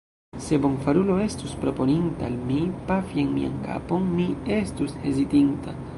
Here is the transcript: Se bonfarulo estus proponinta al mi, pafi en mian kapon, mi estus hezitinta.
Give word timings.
Se 0.43 0.57
bonfarulo 0.61 1.17
estus 1.25 1.53
proponinta 1.65 2.25
al 2.29 2.39
mi, 2.47 2.57
pafi 2.89 3.21
en 3.27 3.31
mian 3.37 3.61
kapon, 3.69 4.11
mi 4.17 4.29
estus 4.61 5.01
hezitinta. 5.05 5.81